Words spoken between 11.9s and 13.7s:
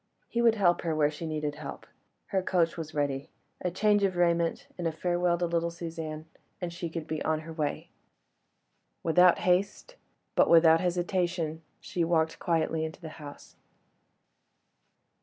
walked quietly into the house.